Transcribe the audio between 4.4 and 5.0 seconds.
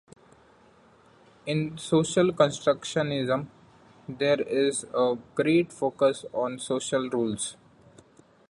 is